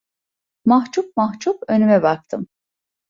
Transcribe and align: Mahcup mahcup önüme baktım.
Mahcup 0.65 1.13
mahcup 1.17 1.63
önüme 1.67 2.03
baktım. 2.03 2.47